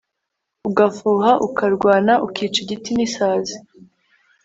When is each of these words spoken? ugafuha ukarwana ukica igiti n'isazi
ugafuha 0.69 1.31
ukarwana 1.47 2.13
ukica 2.25 2.57
igiti 2.63 2.91
n'isazi 2.93 3.55